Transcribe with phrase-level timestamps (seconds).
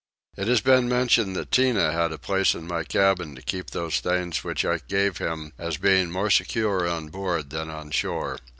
[0.35, 3.99] It has been mentioned that Tinah had a place in my cabin to keep those
[3.99, 8.39] things which I gave him as being more secure on board than on shore.